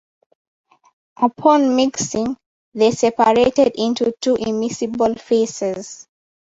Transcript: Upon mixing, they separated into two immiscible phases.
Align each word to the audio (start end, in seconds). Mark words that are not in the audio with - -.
Upon 1.17 1.75
mixing, 1.75 2.35
they 2.73 2.89
separated 2.89 3.73
into 3.75 4.11
two 4.19 4.33
immiscible 4.33 5.19
phases. 5.21 6.07